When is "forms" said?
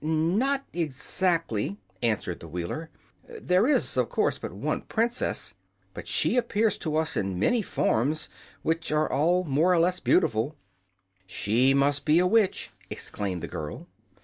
7.61-8.27